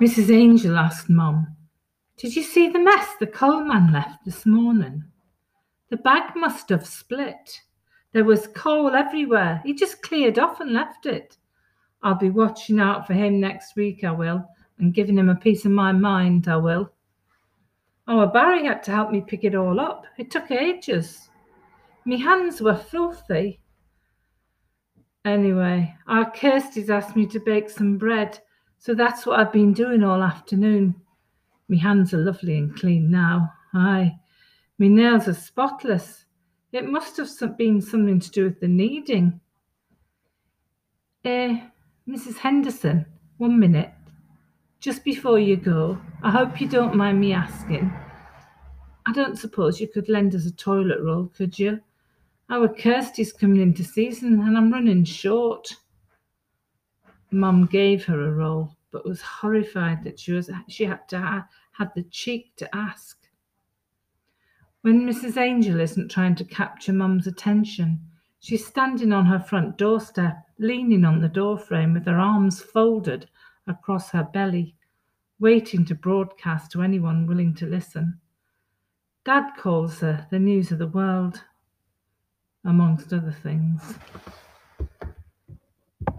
[0.00, 0.32] Mrs.
[0.32, 1.56] Angel asked Mum,
[2.16, 5.02] Did you see the mess the coalman left this morning?
[5.90, 7.60] The bag must have split.
[8.12, 9.60] There was coal everywhere.
[9.64, 11.36] He just cleared off and left it.
[12.02, 14.44] I'll be watching out for him next week, I will,
[14.78, 16.92] and giving him a piece of my mind, I will.
[18.06, 20.04] Oh, Barry had to help me pick it all up.
[20.16, 21.28] It took ages.
[22.04, 23.60] Me hands were filthy.
[25.24, 28.38] Anyway, our Kirsty's asked me to bake some bread,
[28.78, 30.94] so that's what I've been doing all afternoon.
[31.68, 33.52] My hands are lovely and clean now.
[33.74, 34.16] Aye,
[34.78, 36.24] My nails are spotless.
[36.72, 39.40] It must have been something to do with the kneading.
[41.24, 41.60] Eh,
[42.08, 42.38] Mrs.
[42.38, 43.04] Henderson,
[43.38, 43.90] one minute.
[44.80, 47.92] Just before you go, I hope you don't mind me asking.
[49.06, 51.80] I don't suppose you could lend us a toilet roll, could you?
[52.48, 55.74] Our Kirsty's coming into season and I'm running short.
[57.30, 61.48] Mum gave her a roll, but was horrified that she was she had to ha-
[61.72, 63.18] had the cheek to ask.
[64.80, 65.36] When Mrs.
[65.36, 68.00] Angel isn't trying to capture Mum's attention,
[68.40, 73.28] she's standing on her front doorstep, leaning on the doorframe with her arms folded
[73.66, 74.76] across her belly,
[75.38, 78.20] waiting to broadcast to anyone willing to listen.
[79.24, 81.42] Dad calls her the news of the world,
[82.64, 83.98] amongst other things.